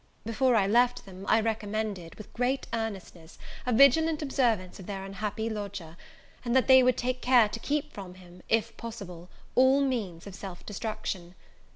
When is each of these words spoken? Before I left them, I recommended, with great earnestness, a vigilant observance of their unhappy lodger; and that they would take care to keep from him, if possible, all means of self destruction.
Before 0.25 0.55
I 0.55 0.65
left 0.65 1.05
them, 1.05 1.27
I 1.29 1.39
recommended, 1.41 2.15
with 2.15 2.33
great 2.33 2.65
earnestness, 2.73 3.37
a 3.67 3.71
vigilant 3.71 4.23
observance 4.23 4.79
of 4.79 4.87
their 4.87 5.05
unhappy 5.05 5.47
lodger; 5.47 5.95
and 6.43 6.55
that 6.55 6.67
they 6.67 6.81
would 6.81 6.97
take 6.97 7.21
care 7.21 7.47
to 7.47 7.59
keep 7.59 7.93
from 7.93 8.15
him, 8.15 8.41
if 8.49 8.75
possible, 8.77 9.29
all 9.53 9.79
means 9.81 10.25
of 10.25 10.33
self 10.33 10.65
destruction. 10.65 11.35